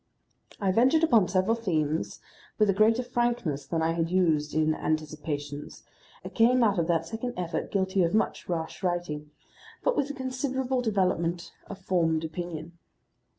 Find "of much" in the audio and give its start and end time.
8.01-8.49